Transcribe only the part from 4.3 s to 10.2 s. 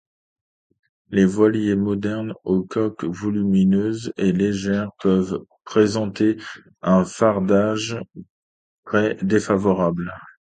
légères, peuvent présenter un fardage très défavorable.